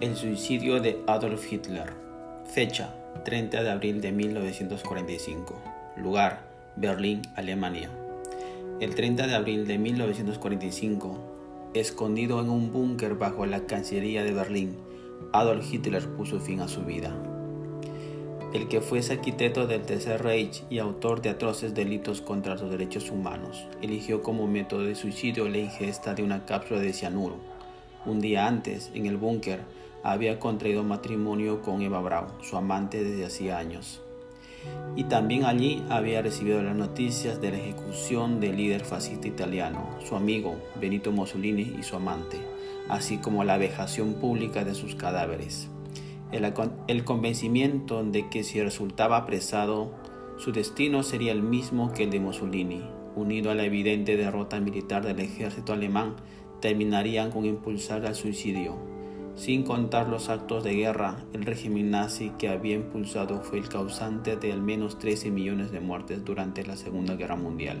El 0.00 0.16
suicidio 0.16 0.80
de 0.80 0.98
Adolf 1.06 1.52
Hitler. 1.52 1.92
Fecha 2.46 2.94
30 3.26 3.62
de 3.62 3.70
abril 3.70 4.00
de 4.00 4.12
1945. 4.12 5.60
Lugar 5.98 6.40
Berlín, 6.74 7.20
Alemania. 7.36 7.90
El 8.80 8.94
30 8.94 9.26
de 9.26 9.34
abril 9.34 9.66
de 9.66 9.76
1945, 9.76 11.18
escondido 11.74 12.40
en 12.40 12.48
un 12.48 12.72
búnker 12.72 13.16
bajo 13.16 13.44
la 13.44 13.66
Cancillería 13.66 14.24
de 14.24 14.32
Berlín, 14.32 14.78
Adolf 15.34 15.70
Hitler 15.70 16.08
puso 16.16 16.40
fin 16.40 16.60
a 16.60 16.68
su 16.68 16.80
vida. 16.80 17.14
El 18.54 18.68
que 18.68 18.80
fuese 18.80 19.12
arquitecto 19.12 19.66
del 19.66 19.82
Tercer 19.82 20.22
Reich 20.22 20.64
y 20.70 20.78
autor 20.78 21.20
de 21.20 21.28
atroces 21.28 21.74
delitos 21.74 22.22
contra 22.22 22.54
los 22.54 22.70
derechos 22.70 23.10
humanos, 23.10 23.66
eligió 23.82 24.22
como 24.22 24.46
método 24.46 24.84
de 24.84 24.94
suicidio 24.94 25.46
la 25.50 25.58
ingesta 25.58 26.14
de 26.14 26.22
una 26.22 26.46
cápsula 26.46 26.80
de 26.80 26.94
cianuro. 26.94 27.59
Un 28.06 28.20
día 28.20 28.46
antes, 28.46 28.90
en 28.94 29.04
el 29.04 29.18
búnker, 29.18 29.60
había 30.02 30.38
contraído 30.38 30.82
matrimonio 30.82 31.60
con 31.60 31.82
Eva 31.82 32.00
Braun, 32.00 32.28
su 32.42 32.56
amante 32.56 33.04
desde 33.04 33.26
hacía 33.26 33.58
años. 33.58 34.00
Y 34.96 35.04
también 35.04 35.44
allí 35.44 35.82
había 35.90 36.22
recibido 36.22 36.62
las 36.62 36.74
noticias 36.74 37.40
de 37.42 37.50
la 37.50 37.58
ejecución 37.58 38.40
del 38.40 38.56
líder 38.56 38.84
fascista 38.84 39.28
italiano, 39.28 39.86
su 40.02 40.16
amigo 40.16 40.56
Benito 40.80 41.12
Mussolini 41.12 41.76
y 41.78 41.82
su 41.82 41.96
amante, 41.96 42.38
así 42.88 43.18
como 43.18 43.44
la 43.44 43.58
vejación 43.58 44.14
pública 44.14 44.64
de 44.64 44.74
sus 44.74 44.94
cadáveres. 44.94 45.68
El, 46.32 46.50
el 46.88 47.04
convencimiento 47.04 48.02
de 48.02 48.30
que 48.30 48.44
si 48.44 48.62
resultaba 48.62 49.18
apresado, 49.18 49.92
su 50.38 50.52
destino 50.52 51.02
sería 51.02 51.32
el 51.32 51.42
mismo 51.42 51.92
que 51.92 52.04
el 52.04 52.10
de 52.10 52.20
Mussolini, 52.20 52.82
unido 53.14 53.50
a 53.50 53.54
la 53.54 53.64
evidente 53.64 54.16
derrota 54.16 54.58
militar 54.58 55.04
del 55.04 55.20
ejército 55.20 55.72
alemán, 55.74 56.16
terminarían 56.60 57.30
con 57.30 57.44
impulsar 57.44 58.06
al 58.06 58.14
suicidio 58.14 58.90
sin 59.40 59.62
contar 59.62 60.06
los 60.08 60.28
actos 60.28 60.64
de 60.64 60.74
guerra, 60.74 61.16
el 61.32 61.46
régimen 61.46 61.90
nazi 61.90 62.30
que 62.38 62.50
había 62.50 62.74
impulsado 62.74 63.40
fue 63.40 63.58
el 63.58 63.70
causante 63.70 64.36
de 64.36 64.52
al 64.52 64.60
menos 64.60 64.98
13 64.98 65.30
millones 65.30 65.70
de 65.70 65.80
muertes 65.80 66.22
durante 66.24 66.62
la 66.66 66.76
Segunda 66.76 67.14
Guerra 67.14 67.36
Mundial. 67.36 67.78